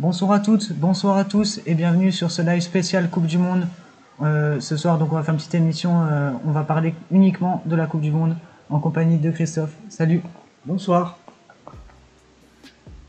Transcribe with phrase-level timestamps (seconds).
[0.00, 3.66] Bonsoir à toutes, bonsoir à tous et bienvenue sur ce live spécial Coupe du Monde.
[4.22, 6.06] Euh, ce soir, donc, on va faire une petite émission.
[6.08, 8.36] euh, on va parler uniquement de la Coupe du Monde
[8.70, 9.72] en compagnie de Christophe.
[9.88, 10.22] Salut.
[10.66, 11.18] Bonsoir.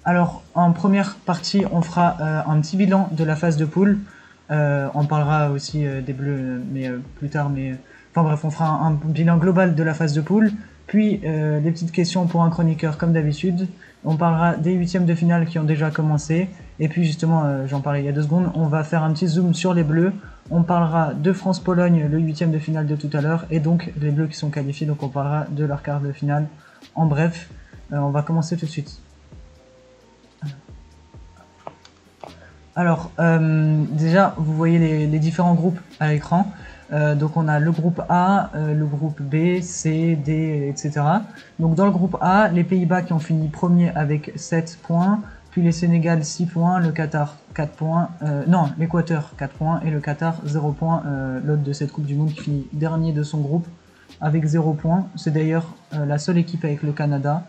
[0.04, 4.00] Alors, en première partie, on fera euh, un petit bilan de la phase de poule.
[4.50, 7.52] On parlera aussi des Bleus, mais plus tard.
[7.52, 7.76] Mais
[8.12, 10.52] enfin bref, on fera un, un bilan global de la phase de poule.
[10.88, 13.68] Puis des petites questions pour un chroniqueur comme d'habitude.
[14.06, 16.50] On parlera des huitièmes de finale qui ont déjà commencé.
[16.80, 19.12] Et puis justement, euh, j'en parlais il y a deux secondes, on va faire un
[19.12, 20.14] petit zoom sur les Bleus.
[20.50, 24.12] On parlera de France-Pologne, le huitième de finale de tout à l'heure, et donc les
[24.12, 24.88] Bleus qui sont qualifiés.
[24.88, 26.48] Donc on parlera de leur quart de finale.
[26.96, 27.50] En bref,
[27.92, 29.02] euh, on va commencer tout de suite.
[32.76, 36.50] Alors, euh, déjà, vous voyez les, les différents groupes à l'écran.
[36.92, 41.02] Euh, donc, on a le groupe A, euh, le groupe B, C, D, etc.
[41.60, 45.22] Donc, dans le groupe A, les Pays-Bas qui ont fini premier avec 7 points,
[45.52, 49.92] puis les Sénégal 6 points, le Qatar 4 points, euh, non, l'Équateur 4 points et
[49.92, 51.04] le Qatar 0 points,
[51.44, 53.68] l'autre de cette Coupe du Monde qui finit dernier de son groupe
[54.22, 55.08] avec 0 points.
[55.16, 57.44] C'est d'ailleurs la seule équipe avec le Canada.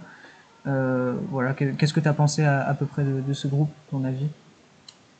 [0.64, 4.28] Voilà, que- qu'est-ce que tu as pensé à, peu près de ce groupe, ton avis?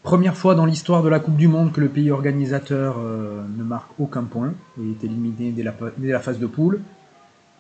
[0.03, 3.63] Première fois dans l'histoire de la Coupe du Monde que le pays organisateur euh, ne
[3.63, 6.81] marque aucun point et est éliminé dès la, dès la phase de poule.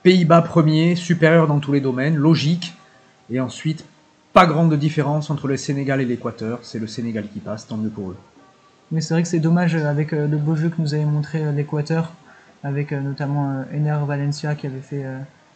[0.02, 2.74] Pays-Bas premier, supérieur dans tous les domaines, logique.
[3.28, 3.84] Et ensuite,
[4.32, 6.60] pas grande différence entre le Sénégal et l'Équateur.
[6.62, 8.16] C'est le Sénégal qui passe, tant mieux pour eux.
[8.90, 11.04] Mais c'est vrai que c'est dommage euh, avec euh, le beau jeu que nous avait
[11.04, 12.10] montré l'Équateur,
[12.64, 15.04] avec notamment Ener Valencia qui avait fait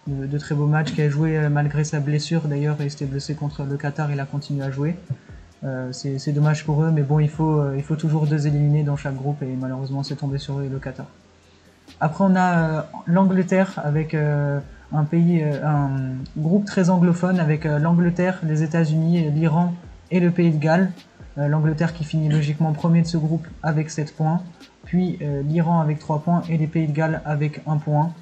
[0.07, 3.63] de, très beaux matchs, qui a joué malgré sa blessure d'ailleurs, et s'était blessé contre
[3.65, 4.97] le Qatar, il a continué à jouer.
[5.65, 8.83] Euh, c'est dommage pour eux, mais bon, il faut, euh, il faut toujours deux éliminés
[8.83, 11.07] dans chaque groupe, et malheureusement c'est tombé sur eux le Qatar.
[12.01, 15.91] Après on a euh, l'Angleterre avec un pays, un
[16.37, 19.75] groupe très anglophone avec l'Angleterre, les États-Unis, l'Iran
[20.11, 20.91] et le Pays de Galles.
[21.37, 24.41] L'Angleterre qui finit logiquement premier de ce groupe avec 7 points,
[24.85, 25.19] puis
[25.49, 28.13] l'Iran avec 3 points et les Pays de Galles avec 1 point.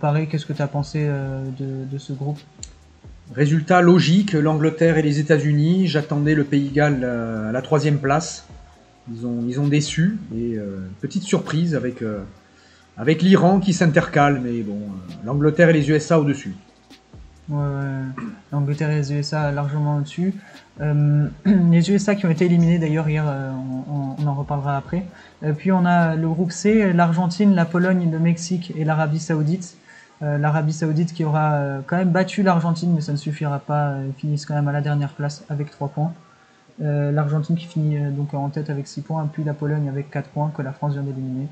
[0.00, 1.10] Pareil, qu'est-ce que tu as pensé
[1.58, 2.38] de ce groupe?
[3.34, 5.86] Résultat logique, l'Angleterre et les États-Unis.
[5.86, 8.46] J'attendais le Pays Galles euh, à la troisième place.
[9.10, 10.18] Ils ont, ils ont déçu.
[10.34, 12.20] Et euh, petite surprise avec, euh,
[12.98, 14.40] avec l'Iran qui s'intercale.
[14.44, 14.80] Mais bon,
[15.24, 16.54] l'Angleterre et les USA au-dessus.
[17.48, 17.58] Ouais.
[18.52, 20.34] L'Angleterre et les USA largement au-dessus.
[21.44, 25.04] Les USA qui ont été éliminés d'ailleurs hier, on, en reparlera après.
[25.58, 29.76] Puis on a le groupe C, l'Argentine, la Pologne, le Mexique et l'Arabie Saoudite.
[30.22, 33.88] Euh, L'Arabie Saoudite qui aura euh, quand même battu l'Argentine, mais ça ne suffira pas.
[33.90, 36.12] euh, Ils finissent quand même à la dernière place avec 3 points.
[36.78, 40.50] L'Argentine qui finit donc en tête avec 6 points, puis la Pologne avec 4 points
[40.56, 41.46] que la France vient d'éliminer.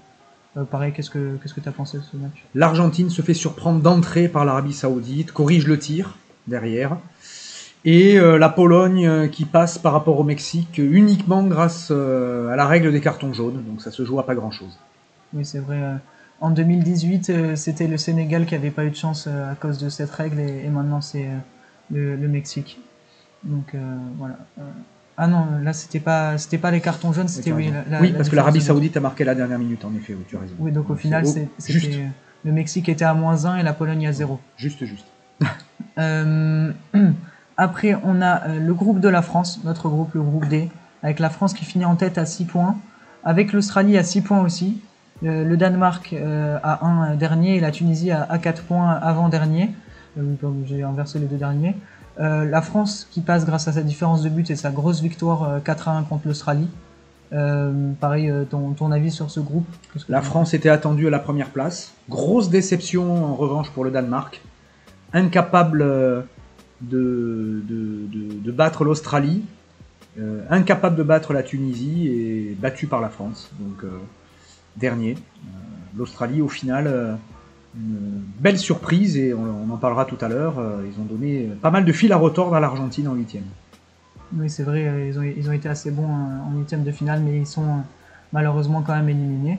[0.56, 2.44] Euh, pareil, qu'est-ce que qu'est-ce que tu as pensé de ce match?
[2.54, 6.16] L'Argentine se fait surprendre d'entrée par l'Arabie Saoudite, corrige le tir
[6.48, 6.96] derrière.
[7.84, 12.66] Et euh, la Pologne euh, qui passe par rapport au Mexique uniquement grâce à la
[12.66, 13.62] règle des cartons jaunes.
[13.68, 14.76] Donc ça se joue à pas grand-chose.
[15.32, 15.80] Oui, c'est vrai.
[16.40, 19.78] En 2018, euh, c'était le Sénégal qui avait pas eu de chance euh, à cause
[19.78, 21.36] de cette règle et, et maintenant c'est euh,
[21.90, 22.80] le, le Mexique.
[23.44, 23.74] Donc
[24.18, 24.36] voilà.
[25.16, 27.70] Ah non, là c'était pas c'était pas les cartons jaunes, c'était oui.
[27.90, 28.60] la- oui, la parce que l'Arabie.
[28.60, 30.54] Saoudite a marqué la dernière minute, en effet, oui, tu as raison.
[30.58, 31.48] Oui, donc au final c'est-
[32.44, 34.38] le Mexique était à moins 1 et la Pologne à 0.
[34.56, 35.06] juste, juste.
[35.98, 36.72] Euh,
[37.56, 40.70] après, on a le groupe de la France, notre groupe, le groupe D,
[41.02, 42.76] avec la France qui finit en tête à 6 points,
[43.24, 44.80] avec l'Australie à 6 points aussi,
[45.22, 49.70] le, le Danemark euh, à 1 dernier et la Tunisie à, à 4 points avant-dernier.
[50.18, 50.22] Euh,
[50.66, 51.76] J'ai inversé les deux derniers.
[52.18, 55.44] Euh, la France qui passe grâce à sa différence de but et sa grosse victoire
[55.44, 56.68] euh, 4 à 1 contre l'Australie.
[57.32, 59.66] Euh, pareil, euh, ton, avis sur ce groupe?
[60.08, 61.92] La France était attendue à la première place.
[62.08, 64.40] Grosse déception en revanche pour le Danemark.
[65.12, 66.22] Incapable euh,
[66.80, 69.42] de, de, de- de battre l'Australie.
[70.18, 73.50] Euh, incapable de battre la Tunisie et battu par la France.
[73.60, 73.90] Donc euh,
[74.76, 75.12] dernier.
[75.12, 75.48] Euh,
[75.96, 77.14] L'Australie au final, euh,
[77.76, 80.58] une belle surprise et on, en parlera tout à l'heure.
[80.58, 83.44] euh, ils ont donné pas mal de fil à retordre à l'Argentine en huitième.
[84.36, 87.38] Oui, c'est vrai, ils ont, ils ont été assez bons en huitième de finale, mais
[87.38, 87.82] ils sont
[88.32, 89.58] malheureusement quand même éliminés.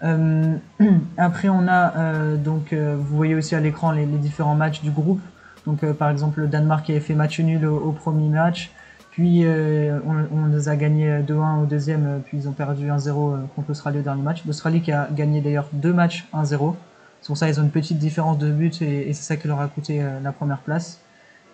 [1.16, 5.20] Après, on a donc, vous voyez aussi à l'écran les, différents matchs du groupe.
[5.66, 8.70] Donc, par exemple, le Danemark qui avait fait match nul au premier match,
[9.14, 13.08] puis euh, on, les a gagnés 2-1 au deuxième, euh, puis ils ont perdu 1-0
[13.08, 14.42] euh, contre l'Australie au dernier match.
[14.44, 16.74] L'Australie qui a gagné d'ailleurs deux matchs 1-0.
[17.20, 19.60] C'est pour ça qu'ils ont une petite différence de but et, c'est ça qui leur
[19.60, 21.00] a coûté la première place.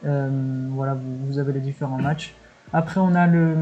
[0.03, 0.97] Voilà,
[1.29, 2.35] vous, avez les différents matchs.
[2.73, 3.55] Après, on a le,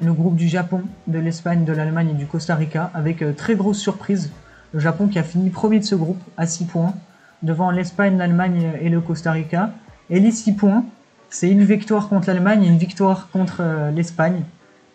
[0.00, 3.78] le groupe du Japon, de l'Espagne, de l'Allemagne et du Costa Rica, avec très grosse
[3.78, 4.30] surprise.
[4.72, 6.94] Le Japon qui a fini premier de ce groupe à 6 points,
[7.42, 9.72] devant l'Espagne, l'Allemagne et le Costa Rica.
[10.08, 10.84] Et les 6 points,
[11.32, 13.62] c'est une victoire contre l'Allemagne, une victoire contre
[13.94, 14.42] l'Espagne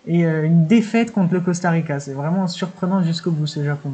[0.06, 2.00] et une défaite contre le Costa Rica.
[2.00, 3.94] C'est vraiment surprenant jusqu'au bout ce Japon.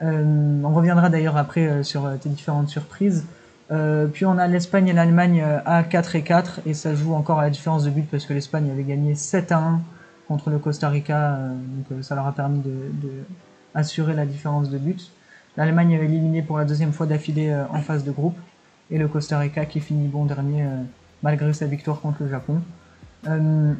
[0.00, 3.26] on reviendra d'ailleurs après sur tes différentes surprises.
[4.12, 7.42] puis on a l'Espagne et l'Allemagne à 4 et 4 et ça joue encore à
[7.42, 9.80] la différence de but parce que l'Espagne avait gagné 7 à 1
[10.26, 12.72] contre le Costa Rica, donc ça leur a permis de,
[13.74, 15.10] la différence de but.
[15.56, 18.38] L'Allemagne est éliminée pour la deuxième fois d'affilée euh, en phase de groupe.
[18.90, 20.82] Et le Costa Rica qui finit bon dernier euh,
[21.22, 22.60] malgré sa victoire contre le Japon.
[23.26, 23.72] Euh,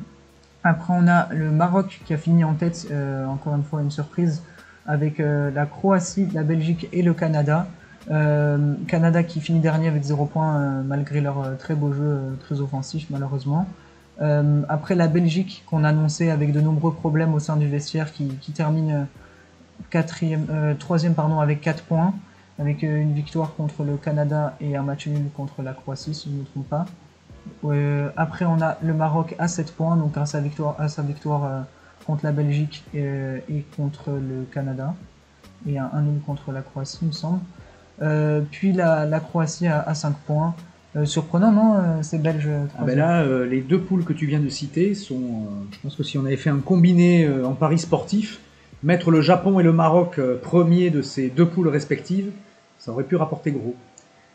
[0.65, 2.89] après, on a le Maroc qui a fini en tête,
[3.29, 4.43] encore une fois une surprise,
[4.87, 7.69] avec la Croatie, la Belgique et le Canada.
[8.89, 13.69] Canada qui finit dernier avec 0 points malgré leur très beau jeu, très offensif malheureusement.
[14.69, 19.07] après la Belgique qu'on annonçait avec de nombreux problèmes au sein du vestiaire qui, termine
[19.91, 22.15] quatrième, euh, troisième avec 4 points,
[22.59, 26.29] avec euh, une victoire contre le Canada et un match nul contre la Croatie, si
[26.29, 26.87] je ne me trompe pas.
[27.65, 31.03] Euh, après, on a le Maroc à 7 points, donc à sa victoire, à sa
[31.03, 31.67] victoire
[32.07, 34.95] contre la Belgique et, contre le Canada,
[35.69, 37.41] et un, nul contre la Croatie, il me semble.
[38.51, 40.55] puis la, Croatie à, 5 points.
[41.05, 42.49] surprenant, non C'est belge.
[42.79, 45.47] Ah ben là, les deux poules que tu viens de citer sont.
[45.71, 48.41] je pense que si on avait fait un combiné en paris sportif,
[48.83, 52.31] mettre le Japon et le Maroc euh, premiers de ces deux poules respectives,
[52.79, 53.75] ça aurait pu rapporter gros.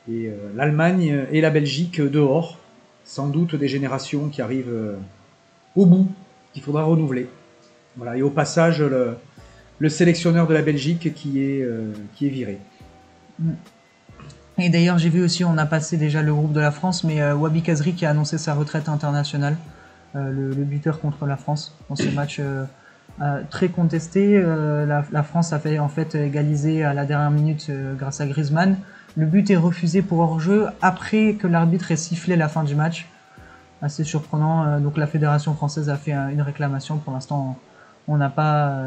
[0.09, 2.59] Et euh, l'Allemagne et la Belgique dehors,
[3.05, 4.95] sans doute des générations qui arrivent euh,
[5.75, 6.07] au bout,
[6.53, 7.27] qu'il faudra renouveler.
[7.95, 8.17] Voilà.
[8.17, 11.67] Et au passage, le, sélectionneur de la Belgique qui est,
[12.15, 12.57] qui est viré.
[14.57, 17.21] Et d'ailleurs, j'ai vu aussi, on a passé déjà le groupe de la France, mais
[17.33, 19.57] Wabi Kazri qui a annoncé sa retraite internationale,
[20.15, 22.39] le, buteur contre la France dans ce match
[23.21, 24.37] euh, très contesté.
[24.37, 28.25] Euh, la, France a fait en fait égaliser à la dernière minute euh, grâce à
[28.25, 28.77] Griezmann.
[29.15, 33.07] Le but est refusé pour hors-jeu après que l'arbitre ait sifflé la fin du match.
[33.81, 34.79] Assez surprenant.
[34.79, 36.97] donc la fédération française a fait une réclamation.
[36.97, 37.59] Pour l'instant,
[38.07, 38.79] on n'a pas,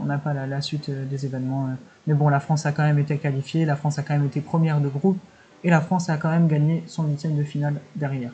[0.00, 1.68] on n'a pas la, suite des événements.
[2.06, 3.64] Mais bon, la France a quand même été qualifiée.
[3.64, 5.18] La France a quand même été première de groupe
[5.64, 8.30] et la France a quand même gagné son huitième de finale derrière.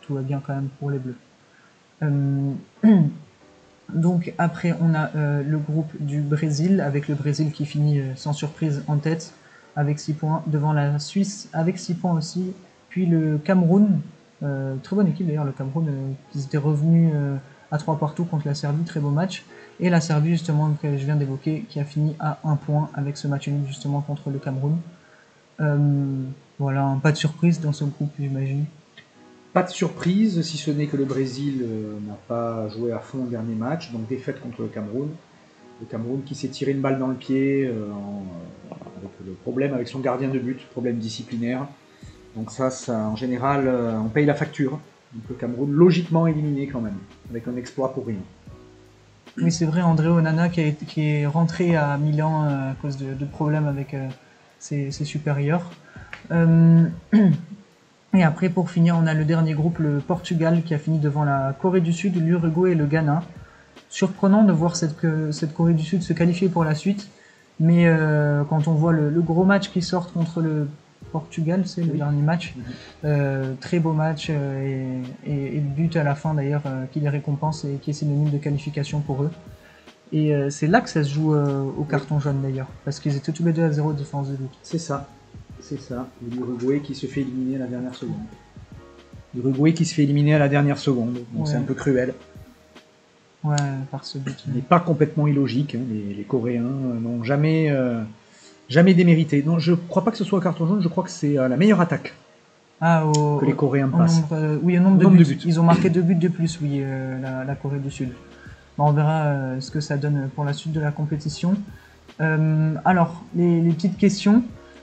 [0.00, 1.16] tout va bien quand même pour les Bleus.
[3.94, 8.14] Donc après, on a euh, le groupe du Brésil, avec le Brésil qui finit euh,
[8.16, 9.34] sans surprise en tête,
[9.76, 12.52] avec 6 points, devant la Suisse avec 6 points aussi,
[12.88, 14.00] puis le Cameroun,
[14.42, 17.12] euh, très bonne équipe d'ailleurs, le Cameroun, qui était revenu
[17.70, 19.44] à 3 partout contre la Serbie, très beau match,
[19.80, 23.16] et la Serbie justement que je viens d'évoquer, qui a fini à 1 point avec
[23.16, 24.76] ce match nul justement contre le Cameroun.
[26.58, 28.66] voilà, pas de surprise dans ce groupe, j'imagine.
[29.52, 33.24] Pas de surprise, si ce n'est que le Brésil euh, n'a pas joué à fond
[33.24, 35.10] le dernier match, donc défaite contre le Cameroun.
[35.80, 38.74] Le Cameroun qui s'est tiré une balle dans le pied euh, euh,
[39.24, 41.66] le problème avec son gardien de but, problème disciplinaire.
[42.36, 43.68] Donc ça, ça en général,
[44.04, 44.78] on paye la facture.
[45.12, 46.96] Donc le Cameroun logiquement éliminé quand même,
[47.30, 48.16] avec un exploit pour rien.
[49.38, 53.94] Oui, c'est vrai, André Onana qui, est rentré à Milan à cause de, problèmes avec
[54.58, 55.70] ses, ses, supérieurs.
[58.14, 61.24] Et après, pour finir, on a le dernier groupe, le Portugal, qui a fini devant
[61.24, 63.22] la Corée du Sud, l'Uruguay et le Ghana.
[63.88, 64.94] Surprenant de voir cette
[65.54, 67.08] Corée du Sud se qualifier pour la suite.
[67.60, 70.68] Mais euh, quand on voit le, gros match qui sort contre le
[71.12, 72.54] Portugal, c'est le dernier match.
[73.04, 76.62] Euh, très beau match euh, et, et, le but à la fin d'ailleurs
[76.92, 79.30] qui les récompense et qui est synonyme de qualification pour eux.
[80.14, 83.44] Et c'est là que ça se joue au carton jaune d'ailleurs, parce qu'ils étaient tous
[83.44, 84.50] les deux à zéro défense de but.
[84.62, 85.08] C'est ça.
[85.58, 88.16] C'est ça, l'Uruguay qui se fait éliminer à la dernière seconde.
[89.34, 92.12] L'Uruguay qui se fait éliminer à la dernière seconde, donc c'est un peu cruel.
[93.44, 93.56] Ouais,
[93.90, 94.36] par ce but.
[94.48, 95.74] Mais pas complètement illogique.
[95.74, 95.80] Hein.
[96.16, 98.02] Les, Coréens euh, n'ont jamais, euh,
[98.68, 99.42] jamais démérité.
[99.44, 101.48] Non, je crois pas que ce soit un carton jaune, je crois que c'est euh,
[101.48, 102.14] la meilleure attaque
[102.80, 103.04] ah,
[103.38, 104.22] que les Coréens passent.
[104.62, 105.38] oui, au nombre, de, buts.
[105.44, 106.82] Ils ont marqué deux buts de plus, oui,
[107.22, 108.08] la, Corée du Sud.
[108.76, 111.54] on verra ce que ça donne pour la suite de la compétition.
[112.18, 114.42] alors, les, petites questions.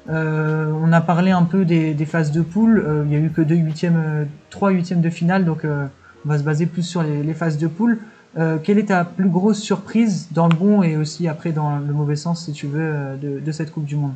[0.09, 2.83] Euh, on a parlé un peu des, phases de poule.
[2.85, 6.29] Euh, il y a eu que deux huitièmes, euh, trois huitièmes de finale, donc on
[6.29, 7.99] va se baser plus sur les, phases de poule.
[8.35, 12.15] Quelle est ta plus grosse surprise dans le bon et aussi après dans le mauvais
[12.15, 14.13] sens, si tu veux, de, cette Coupe du Monde?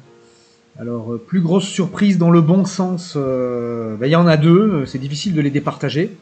[0.80, 4.86] Alors, plus grosse surprise dans le bon sens, ben, il y en a deux.
[4.86, 6.16] C'est difficile de les départager.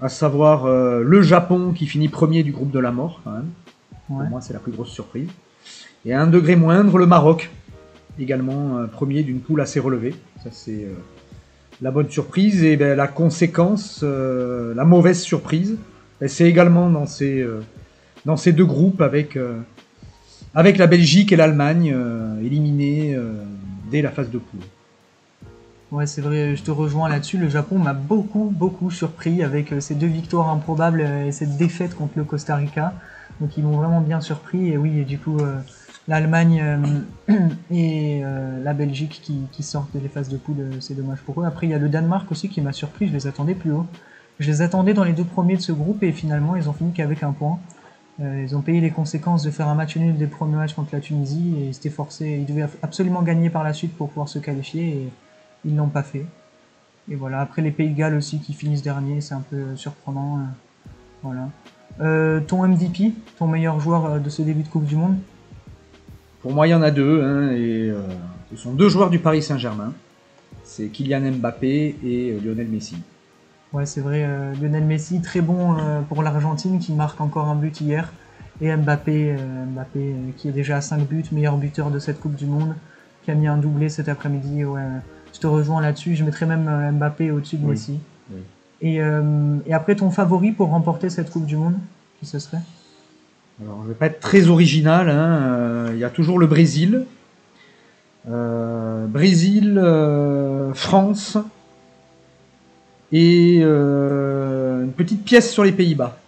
[0.00, 3.50] À savoir le Japon qui finit premier du groupe de la mort, quand même.
[4.06, 5.28] Pour moi, c'est la plus grosse surprise.
[6.04, 7.50] Et à un degré moindre, le Maroc
[8.18, 10.14] également euh, premier d'une poule assez relevée.
[10.42, 10.94] Ça, c'est euh,
[11.80, 12.64] la bonne surprise.
[12.64, 15.76] Et ben, la conséquence, euh, la mauvaise surprise,
[16.28, 17.46] c'est également dans ces,
[18.24, 19.38] dans ces deux groupes avec,
[20.54, 21.94] avec la Belgique et l'Allemagne
[22.42, 23.16] éliminés
[23.90, 24.60] dès la phase de poule.
[25.90, 27.36] Ouais, c'est vrai, je te rejoins là-dessus.
[27.36, 32.14] Le Japon m'a beaucoup, beaucoup surpris avec ces deux victoires improbables et cette défaite contre
[32.16, 32.94] le Costa Rica.
[33.40, 34.68] Donc ils m'ont vraiment bien surpris.
[34.68, 35.38] Et oui, du coup,
[36.08, 36.64] l'Allemagne
[37.70, 38.22] et
[38.62, 41.44] la Belgique qui, qui, sortent des phases de poule, c'est dommage pour eux.
[41.44, 43.08] Après, il y a le Danemark aussi qui m'a surpris.
[43.08, 43.86] Je les attendais plus haut.
[44.38, 46.92] Je les attendais dans les deux premiers de ce groupe et finalement ils ont fini
[46.92, 47.58] qu'avec un point.
[48.20, 50.90] Euh, ils ont payé les conséquences de faire un match nul des premiers matchs contre
[50.92, 54.28] la Tunisie et ils s'étaient forcés, ils devaient absolument gagner par la suite pour pouvoir
[54.28, 55.08] se qualifier et
[55.64, 56.26] ils l'ont pas fait.
[57.10, 60.38] Et voilà, après les Pays de Galles aussi qui finissent dernier, c'est un peu surprenant.
[60.38, 60.40] Euh,
[61.22, 61.48] voilà.
[62.00, 65.16] Euh, ton MVP, ton meilleur joueur de ce début de Coupe du Monde?
[66.42, 67.92] Pour moi, il y en a deux, hein, et
[68.50, 69.92] ce sont deux joueurs du Paris Saint-Germain.
[70.64, 72.96] C'est Kylian Mbappé et Lionel Messi.
[73.72, 74.24] Ouais, c'est vrai.
[74.24, 78.12] Euh, Lionel Messi, très bon euh, pour l'Argentine, qui marque encore un but hier.
[78.60, 82.34] Et Mbappé, euh, Mbappé qui est déjà à 5 buts, meilleur buteur de cette Coupe
[82.34, 82.74] du Monde,
[83.24, 84.64] qui a mis un doublé cet après-midi.
[84.64, 84.82] Ouais,
[85.32, 86.16] je te rejoins là-dessus.
[86.16, 87.98] Je mettrais même Mbappé au-dessus de Messi.
[88.82, 91.76] Et, et, après, ton favori pour remporter cette Coupe du Monde,
[92.18, 92.60] qui ce serait?
[93.62, 95.08] Alors, je vais pas être très original.
[95.08, 95.92] Hein.
[95.92, 97.06] Il y a toujours le Brésil.
[98.26, 99.80] Brésil,
[100.74, 101.38] France,
[103.12, 106.18] et euh, une petite pièce sur les Pays-Bas.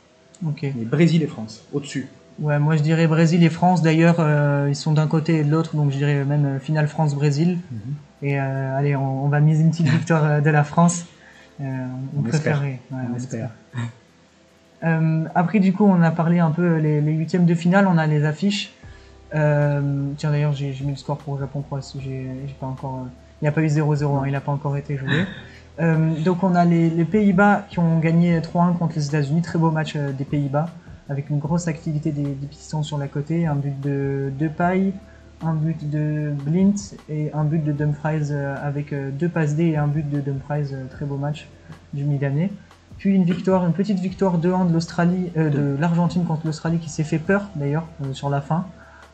[0.47, 0.67] Ok.
[0.85, 2.09] Brésil et France, au-dessus.
[2.41, 3.81] Ouais, moi je dirais Brésil et France.
[3.81, 6.89] D'ailleurs, euh, ils sont d'un côté et de l'autre, donc je dirais même euh, finale
[6.89, 7.59] France-Brésil.
[7.71, 7.95] Mhm.
[8.23, 11.05] Et allez, on, va miser une petite victoire de la France.
[11.61, 12.81] on, préférerait.
[12.91, 13.51] on, espère.
[15.35, 17.87] après, du coup, on a parlé un peu les, huitièmes de finale.
[17.87, 18.73] On a les affiches.
[19.31, 22.01] tiens, d'ailleurs, j'ai mis le score pour Japon-Croatie.
[22.03, 23.07] J'ai pas encore.
[23.43, 24.05] il n'y a pas eu 0-0.
[24.05, 25.27] Hein, il n'a pas encore été joué.
[25.81, 29.71] Euh, donc on a les, Pays-Bas qui ont gagné 3-1 contre les États-Unis, très beau
[29.71, 30.69] match euh, des Pays-Bas,
[31.09, 34.93] avec une grosse activité des, Pistons sur la côté, un but de Depay,
[35.43, 36.75] un but de Blint
[37.09, 40.75] et un but de Dumfries euh, avec deux passes D et un but de Dumfries,
[40.91, 41.49] très beau match
[41.93, 42.51] du Milanais.
[42.97, 47.03] Puis une victoire, une petite victoire 2-1 de l'Australie, de l'Argentine contre l'Australie qui s'est
[47.03, 48.67] fait peur d'ailleurs sur la fin.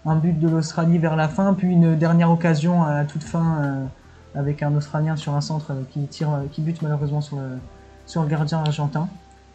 [0.05, 3.88] Un but de l'Australie vers la fin, puis une dernière occasion à toute fin
[4.35, 7.59] avec un Australien sur un centre qui tire, qui bute malheureusement sur le,
[8.07, 9.09] sur le gardien argentin.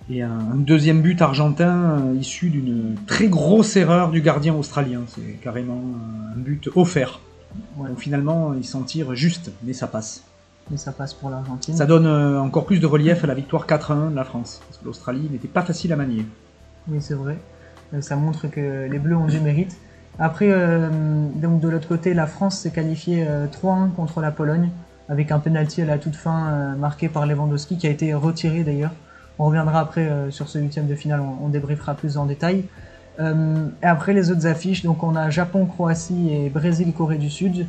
[0.10, 5.02] Et un, deuxième but argentin euh, issu d'une très grosse erreur du gardien australien.
[5.08, 5.82] C'est carrément
[6.36, 7.20] un but offert.
[7.78, 10.24] Donc finalement, il s'en tire juste, mais ça passe.
[10.70, 11.76] Mais ça passe pour l'Argentine.
[11.76, 14.62] Ça donne euh, encore plus de relief à la victoire 4-1 de la France.
[14.68, 16.26] Parce que l'Australie n'était pas facile à manier.
[16.88, 17.38] Oui, c'est vrai.
[17.94, 19.76] Euh, ça montre que les Bleus ont du mérite.
[20.18, 20.90] Après, euh,
[21.36, 24.70] donc de l'autre côté, la France s'est qualifiée 3-1 euh, contre la Pologne
[25.10, 28.64] avec un penalty à la toute fin euh, marqué par Lewandowski qui a été retiré
[28.64, 28.94] d'ailleurs.
[29.38, 32.64] On reviendra après sur ce huitième de finale, on, débriefera plus en détail.
[33.20, 37.68] et après les autres affiches, donc on a Japon, Croatie et Brésil, Corée du Sud,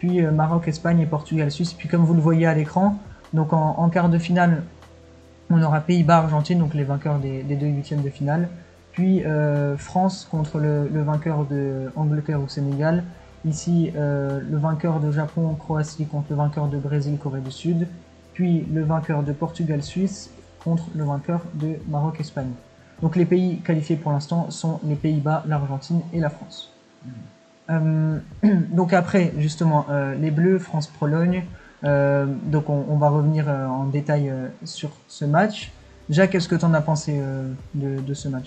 [0.00, 1.72] puis Maroc, Espagne et Portugal, Suisse.
[1.72, 2.98] Puis comme vous le voyez à l'écran,
[3.32, 4.64] donc en, quart de finale,
[5.50, 8.48] on aura Pays-Bas, Argentine, donc les vainqueurs des, des deux huitièmes de finale.
[8.94, 13.02] Puis euh, France contre le, vainqueur de Angleterre ou Sénégal.
[13.44, 17.88] Ici, euh, le vainqueur de Japon, Croatie contre le vainqueur de Brésil, Corée du Sud.
[18.34, 20.30] Puis le vainqueur de Portugal, Suisse
[20.62, 22.52] contre le vainqueur de Maroc, Espagne.
[23.02, 26.72] Donc les pays qualifiés pour l'instant sont les Pays-Bas, l'Argentine et la France.
[27.70, 28.18] Euh,
[28.70, 29.86] donc après, justement,
[30.20, 31.42] les Bleus, France-Pologne.
[31.82, 34.32] donc on, va revenir en détail
[34.62, 35.72] sur ce match.
[36.10, 38.44] Jacques, qu'est-ce que tu en as pensé euh, de, ce match?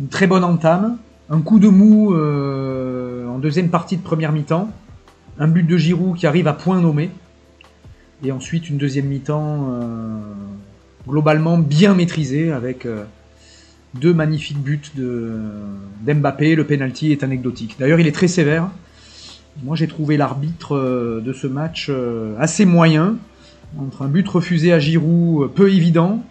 [0.00, 0.98] Une très bonne entame,
[1.30, 4.68] un coup de mou euh, en deuxième partie de première mi-temps,
[5.38, 7.10] un but de Giroud qui arrive à point nommé,
[8.24, 10.20] et ensuite une deuxième mi-temps euh,
[11.08, 12.86] globalement bien maîtrisée avec
[13.94, 15.36] deux magnifiques buts de
[16.04, 16.56] d'Mbappé.
[16.56, 17.76] Le penalty est anecdotique.
[17.78, 18.68] D'ailleurs, il est très sévère.
[19.62, 21.90] Moi, j'ai trouvé l'arbitre de ce match
[22.38, 23.16] assez moyen
[23.78, 26.22] entre un but refusé à Giroud peu évident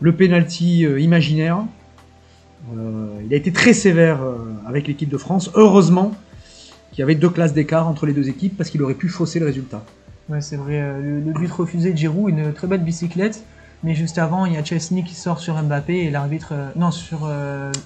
[0.00, 1.64] le penalty euh, imaginaire.
[2.76, 4.36] Euh, il a été très sévère euh,
[4.66, 5.50] avec l'équipe de France.
[5.54, 6.12] Heureusement
[6.90, 9.38] qu'il y avait deux classes d'écart entre les deux équipes parce qu'il aurait pu fausser
[9.38, 9.82] le résultat.
[10.28, 10.80] Ouais, c'est vrai.
[11.02, 13.44] Le, but refusé de Giroud, une très belle bicyclette.
[13.82, 16.54] Mais juste avant, il y a Chesney qui sort sur Mbappé et l'arbitre.
[16.74, 17.28] non, sur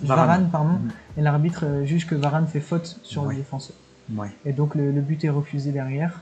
[0.03, 0.49] Varane.
[0.53, 0.75] pardon.
[0.75, 0.91] Mhm.
[1.17, 3.75] Et l'arbitre juge que Varane fait faute sur le défenseur.
[4.15, 4.29] Ouais.
[4.47, 6.21] Et donc le, but est refusé derrière.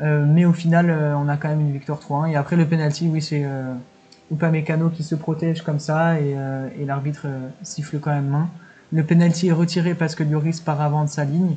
[0.00, 2.32] mais au final, on a quand même une victoire 3-1.
[2.32, 3.46] Et après le penalty, oui, c'est
[4.30, 8.10] ou pas Mécano qui se protège comme ça et, euh, et l'arbitre euh, siffle quand
[8.10, 8.48] même main.
[8.92, 11.56] Le penalty est retiré parce que Lloris part avant de sa ligne,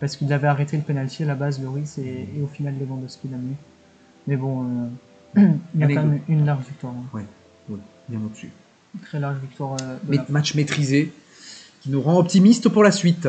[0.00, 3.28] parce qu'il avait arrêté le penalty à la base, Lloris, et, et au final Lewandowski
[3.28, 3.54] l'a mis.
[4.26, 4.64] Mais bon,
[5.36, 6.94] euh, il y a quand même une large victoire.
[6.94, 7.04] Hein.
[7.12, 7.22] Oui,
[7.68, 8.50] ouais, bien au-dessus.
[9.02, 9.76] Très large victoire.
[9.76, 11.12] de match maîtrisé,
[11.80, 13.28] qui nous rend optimistes pour la suite.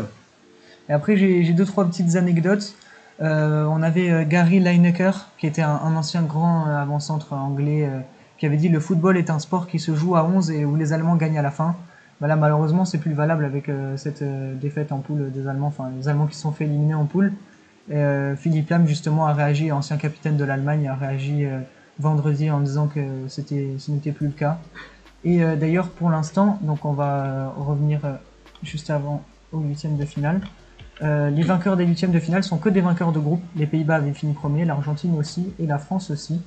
[0.89, 2.73] Et après, j'ai deux, trois petites anecdotes.
[3.19, 7.87] On avait Gary Lineker, qui était un, un ancien grand avant-centre anglais,
[8.41, 10.75] qui avait dit le football est un sport qui se joue à 11 et où
[10.75, 11.75] les Allemands gagnent à la fin.
[12.19, 15.67] Bah là, malheureusement, c'est plus valable avec euh, cette euh, défaite en poule des Allemands,
[15.67, 17.33] enfin les Allemands qui se sont fait éliminer en poule.
[17.91, 21.45] Euh, Philippe Lam, justement, a réagi, ancien capitaine de l'Allemagne, a réagi
[21.99, 24.57] vendredi en disant que c'était, ce n'était plus le cas.
[25.23, 27.99] Et d'ailleurs, pour l'instant, donc on va revenir
[28.63, 30.41] juste avant au huitième de finale.
[31.01, 33.43] Les vainqueurs des huitièmes de finale sont que des vainqueurs de groupe.
[33.55, 36.41] Les Pays-Bas avaient fini premier, l'Argentine aussi et la France aussi.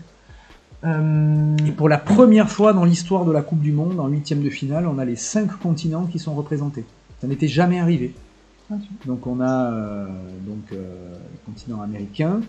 [0.84, 4.42] Euh, Et pour la première fois dans l'histoire de la Coupe du Monde, en huitième
[4.42, 6.84] de finale, on a les cinq continents qui sont représentés.
[7.20, 8.14] Ça n'était jamais arrivé.
[8.70, 8.74] Ah,
[9.06, 10.06] Donc on a euh,
[10.46, 10.76] donc euh,
[11.32, 12.40] le continent américain,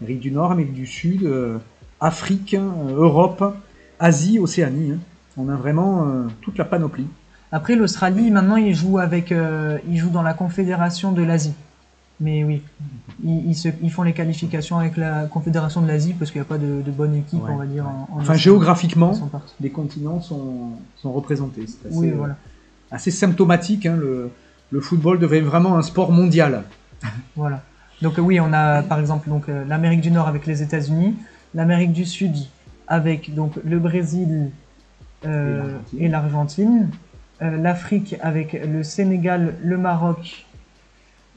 [0.00, 1.58] Amérique du Nord, Amérique du Sud, euh,
[2.00, 2.56] Afrique,
[2.96, 3.56] Europe,
[3.98, 4.92] Asie, Océanie.
[4.92, 4.98] hein.
[5.36, 7.06] On a vraiment toute la panoplie.
[7.52, 9.32] Après, l'Australie, maintenant, ils jouent avec,
[9.88, 11.54] ils jouent dans la Confédération de l'Asie.
[12.20, 12.62] Mais oui,
[13.24, 16.46] ils, ils, se, ils font les qualifications avec la Confédération de l'Asie parce qu'il n'y
[16.46, 17.84] a pas de, de bonne équipe, Ouais, on va dire.
[17.84, 17.90] ouais.
[18.12, 19.12] En, en Enfin géographiquement,
[19.60, 21.64] les continents sont, sont représentés.
[21.66, 22.36] C'est assez, Oui, euh, voilà.
[22.90, 23.86] assez symptomatique.
[23.86, 24.30] hein, le,
[24.70, 26.64] le football devient vraiment un sport mondial.
[27.36, 27.62] Voilà.
[28.02, 31.14] Donc euh, oui, on a par exemple donc euh, l'Amérique du Nord avec les États-Unis,
[31.54, 32.34] l'Amérique du Sud
[32.88, 34.50] avec donc le Brésil
[35.26, 36.90] euh, Et l'Argentine,
[37.42, 40.46] euh, l'Afrique avec le Sénégal, le Maroc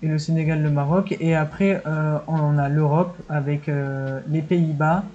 [0.04, 5.06] et le Sénégal, le Maroc, et après euh, on a l'Europe avec euh, les Pays-Bas,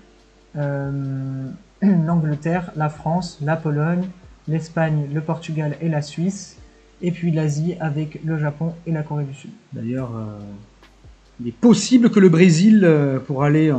[0.57, 1.51] euh,
[1.83, 4.09] l'Angleterre, la France, la Pologne,
[4.49, 6.57] l'Espagne, le Portugal et la Suisse,
[7.03, 9.51] et puis l'Asie avec le Japon et la Corée du Sud.
[9.75, 10.11] D'ailleurs,
[11.39, 12.91] il est possible que le Brésil,
[13.27, 13.73] pour aller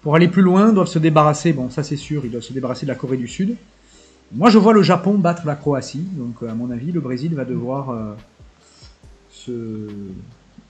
[0.00, 1.52] pour aller plus loin, doive se débarrasser.
[1.52, 3.54] Bon, ça c'est sûr, il doit se débarrasser de la Corée du Sud.
[4.32, 6.04] Moi, je vois le Japon battre la Croatie.
[6.16, 8.16] Donc, à mon avis, le Brésil va devoir
[9.46, 9.88] se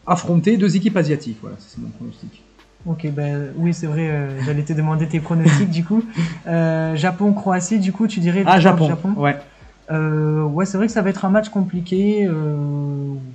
[0.06, 1.38] affronter deux équipes asiatiques.
[1.40, 2.42] Voilà, c'est mon pronostic.
[2.84, 6.02] Ok, ben oui, c'est vrai, euh, j'allais te demander tes pronostics du coup.
[6.48, 8.88] Euh, Japon-Croatie, du coup, tu dirais Ah, Japon.
[8.88, 9.36] du Ouais.
[9.90, 12.26] Euh, ouais, c'est vrai que ça va être un match compliqué.
[12.26, 12.56] Euh,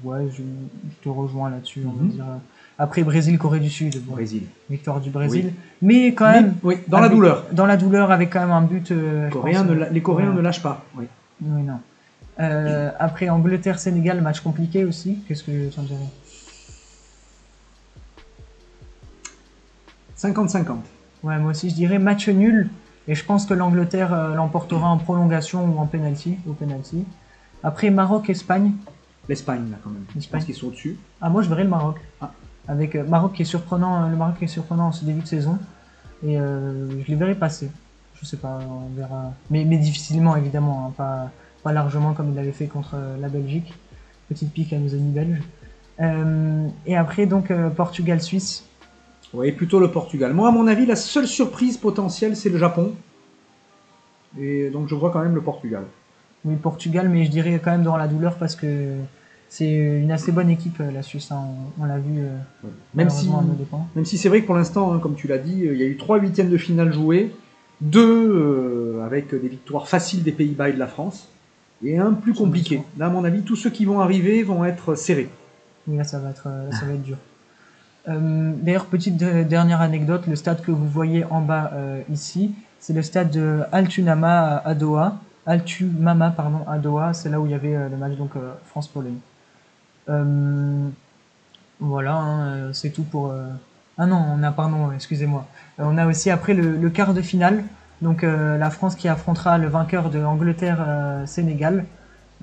[0.03, 2.09] ouais, je, je te rejoins là-dessus, on va Mhm.
[2.09, 2.25] dire.
[2.79, 4.44] Après, Brésil-Corée du Sud, bon, Brésil.
[4.70, 5.53] victoire du Brésil.
[5.81, 7.46] Mais quand même, Mais, oui, dans la douleur.
[7.51, 8.92] Dans la douleur, avec quand même un but.
[8.92, 10.38] euh, Les Coréens, pense, ne, la- les Coréens voilà.
[10.40, 10.85] ne lâchent pas.
[10.98, 11.05] Oui.
[11.42, 11.79] Oui, non.
[12.39, 15.19] Euh, après, Angleterre-Sénégal, match compliqué aussi.
[15.27, 16.00] Qu'est-ce que tu en dirais?
[20.17, 20.77] 50-50.
[21.23, 22.69] Ouais, moi aussi je dirais match nul.
[23.07, 27.05] Et je pense que l'Angleterre euh, l'emportera en prolongation ou en penalty, au penalty.
[27.63, 28.73] Après Maroc-Espagne.
[29.29, 30.03] L'Espagne, là, quand même.
[30.09, 30.39] Je L'Espagne.
[30.39, 30.97] pense qu'ils sont au-dessus.
[31.21, 31.97] Ah, moi je verrais le Maroc.
[32.21, 32.31] Ah.
[32.67, 35.27] Avec euh, Maroc qui est surprenant, le Maroc qui est surprenant en ce début de
[35.27, 35.57] saison.
[36.25, 37.69] Et je les verrais passer.
[38.15, 39.33] Je sais pas, on verra.
[39.51, 41.29] Mais, mais difficilement évidemment, hein, pas,
[41.68, 43.74] pas largement comme il l'avait fait contre euh, la Belgique.
[44.30, 45.42] Petite pique à nos amis belges.
[46.00, 48.64] Euh, et après donc euh, Portugal-Suisse.
[49.34, 50.32] Oui, plutôt le Portugal.
[50.34, 52.94] Moi, à mon avis, la seule surprise potentielle, c'est le Japon.
[54.40, 55.84] Et donc, je vois quand même le Portugal.
[56.46, 58.94] Oui, Portugal, mais je dirais quand même dans la douleur parce que
[59.50, 59.70] c'est
[60.06, 61.30] une assez bonne équipe, la Suisse.
[61.34, 61.42] hein.
[61.77, 62.20] On, on l'a vu.
[62.20, 62.38] euh,
[62.96, 63.30] Même si,
[63.96, 65.88] même si c'est vrai que pour l'instant, hein, comme tu l'as dit, il y a
[65.88, 67.36] eu trois huitièmes de finale joués,
[67.82, 71.27] deux avec des victoires faciles des Pays-Bas et de la France,
[71.83, 72.81] et un plus compliqué.
[72.98, 75.29] Là, à mon avis, tous ceux qui vont arriver vont être serrés.
[75.87, 77.18] Oui, là, ça va être, euh, ça va être dur.
[78.09, 82.53] Euh, D'ailleurs, petite de- dernière anecdote, le stade que vous voyez en bas euh, ici,
[82.79, 85.18] c'est le stade de Altunama à Doha.
[85.46, 88.31] Altumama, pardon, à Doha, c'est là où il y avait euh, le match donc
[88.70, 89.20] France-Pologne.
[91.79, 93.33] Voilà, hein, c'est tout pour.
[94.00, 95.46] Ah non, on a pardon, excusez-moi.
[95.77, 97.63] On a aussi après le, le quart de finale,
[98.01, 101.86] donc euh, la France qui affrontera le vainqueur de Angleterre-Sénégal.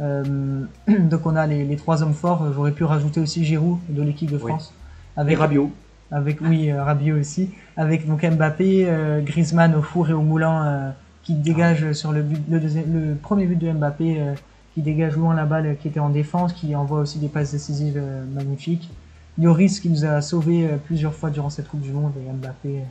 [0.01, 2.53] Euh, donc on a les, les trois hommes forts.
[2.53, 4.51] J'aurais pu rajouter aussi Giroud de l'équipe de Oui.
[4.51, 4.73] France.
[5.17, 5.71] Et Avec, Rabiot.
[6.11, 7.51] avec oui, euh, Rabiot aussi.
[7.77, 10.90] Avec donc Mbappé, euh, Griezmann au four et au moulin euh,
[11.23, 14.35] qui dégage sur le but, le, deuxième- le premier but de Mbappé, euh,
[14.75, 17.53] qui dégage loin la balle euh, qui était en défense, qui envoie aussi des passes
[17.53, 18.90] décisives euh, magnifiques.
[19.38, 22.79] Lloris qui nous a sauvés euh, plusieurs fois durant cette Coupe du Monde et Mbappé
[22.79, 22.83] euh,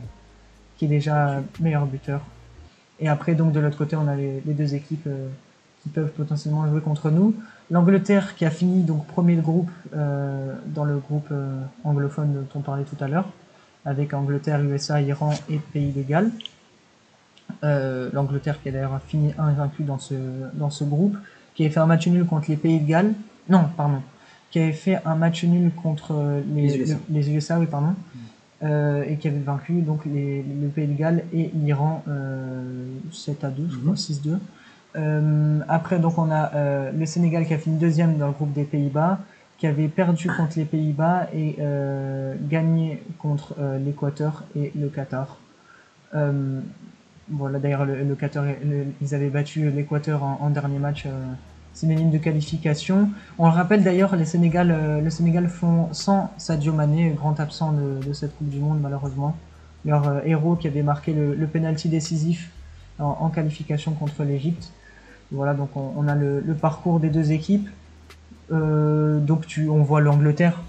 [0.78, 2.22] qui est déjà euh, meilleur buteur.
[3.00, 5.28] Et après donc de l'autre côté on a les, les deux équipes euh,
[5.82, 7.34] qui peuvent potentiellement jouer contre nous.
[7.70, 12.46] L'Angleterre qui a fini donc premier de groupe euh, dans le groupe euh, anglophone dont
[12.58, 13.28] on parlait tout à l'heure,
[13.84, 16.30] avec Angleterre, USA, Iran et Pays de Galles.
[17.62, 20.14] Euh, L'Angleterre qui a d'ailleurs fini invaincu dans ce,
[20.54, 21.16] dans ce groupe,
[21.54, 23.12] qui avait fait un match nul contre les Pays de Galles.
[23.48, 24.00] Non, pardon.
[24.50, 26.14] Qui avait fait un match nul contre
[26.54, 26.94] les, Les USA.
[27.08, 27.88] le- les USA, oui, pardon.
[27.88, 28.18] Euh,
[28.62, 33.50] et qui avait vaincu donc les, le Pays de Galles et l'Iran euh, 7 à
[33.50, 33.96] 2, je crois, Mhm.
[33.96, 34.38] 6-2.
[34.96, 38.52] Euh, après, donc, on a euh, le Sénégal qui a fini deuxième dans le groupe
[38.52, 39.18] des Pays-Bas,
[39.58, 41.56] qui qui avait perdu contre les Pays-Bas et
[42.50, 45.38] gagné contre l'Équateur et le Qatar.
[46.12, 48.44] voilà, d'ailleurs, le, Qatar,
[49.00, 51.06] ils avaient battu l'Équateur en, dernier match
[51.74, 53.10] synonyme de qualification.
[53.38, 57.72] On le rappelle d'ailleurs, les Sénégal, euh, le Sénégal font sans Sadio Mané, grand absent
[57.72, 59.36] de, cette Coupe du Monde malheureusement.
[59.84, 62.50] Leur euh, héros qui avait marqué le, le penalty décisif
[62.98, 64.70] en, qualification contre l'Égypte.
[65.32, 67.68] Voilà, donc on, a le, parcours des deux équipes.
[68.52, 70.62] Euh, donc tu, on voit l'Angleterre.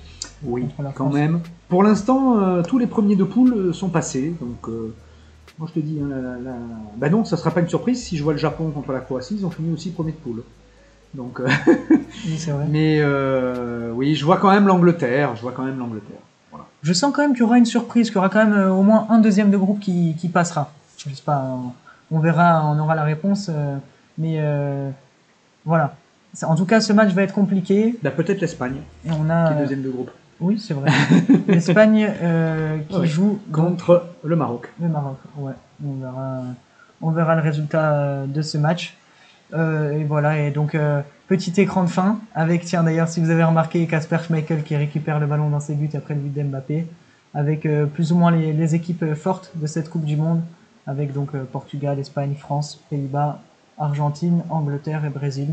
[0.44, 0.66] Oui,
[0.96, 1.42] quand même.
[1.70, 4.34] Pour l'instant, tous les premiers de poule sont passés.
[4.42, 4.68] Donc,
[5.60, 6.10] moi je te dis, hein,
[6.44, 6.56] la,
[6.98, 9.36] bah non, ça sera pas une surprise si je vois le Japon contre la Croatie.
[9.40, 10.42] Ils ont fini aussi premier de poule.
[11.16, 11.48] Donc, euh,
[12.70, 15.36] Mais euh, oui, je vois quand même l'Angleterre.
[15.36, 16.18] Je vois quand même l'Angleterre.
[16.84, 18.70] Je sens quand même qu'il y aura une surprise, qu'il y aura quand même euh,
[18.70, 20.72] au moins un deuxième de groupe qui, qui passera.
[20.98, 21.58] Je sais pas,
[22.12, 23.50] on verra, on aura la réponse.
[24.18, 24.40] mais
[25.66, 25.96] voilà.
[26.44, 27.98] En tout cas, ce match va être compliqué.
[28.04, 28.82] Bah, peut-être l'Espagne.
[29.08, 30.12] on a qui est deuxième de groupe.
[30.40, 30.92] Oui, c'est vrai.
[31.48, 32.12] L'Espagne
[32.90, 34.72] qui joue contre le Maroc.
[34.82, 35.54] Le Maroc, ouais.
[35.84, 36.42] On verra,
[37.02, 38.96] on verra le résultat de ce match.
[39.54, 43.30] Euh, et voilà, et donc euh, petit écran de fin avec, tiens d'ailleurs, si vous
[43.30, 46.88] avez remarqué, Casper Schmeichel qui récupère le ballon dans ses buts après le but d'Mbappé,
[47.34, 50.42] avec euh, plus ou moins les, les, équipes fortes de cette Coupe du Monde,
[50.88, 53.40] avec donc Portugal, Espagne, France, Pays-Bas,
[53.78, 55.50] Argentine, Angleterre et Brésil.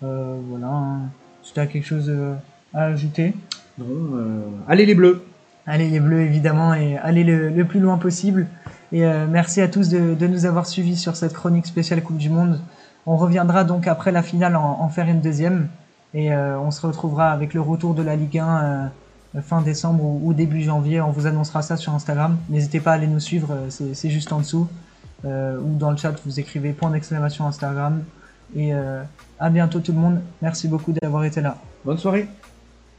[0.00, 1.00] voilà, hein.
[1.42, 2.12] si tu as quelque chose
[2.74, 3.34] à ajouter?
[3.78, 3.86] Non,
[4.68, 5.24] allez les Bleus
[5.66, 8.46] Allez les Bleus évidemment et allez le, le plus loin possible.
[8.90, 12.30] Et merci à tous de, de nous avoir suivis sur cette chronique spéciale Coupe du
[12.30, 12.58] Monde.
[13.10, 15.68] On reviendra donc après la finale en, faire une deuxième
[16.12, 18.90] et euh, on se retrouvera avec le retour de la Ligue 1
[19.34, 21.00] euh, fin décembre ou, début janvier.
[21.00, 22.36] On vous annoncera ça sur Instagram.
[22.50, 24.68] N'hésitez pas à aller nous suivre, euh, c'est juste en dessous.
[25.24, 28.04] ou dans le chat, vous écrivez point d'exclamation Instagram.
[28.54, 28.72] Et
[29.40, 30.20] à bientôt tout le monde.
[30.42, 31.56] Merci beaucoup d'avoir été là.
[31.86, 32.28] Bonne soirée.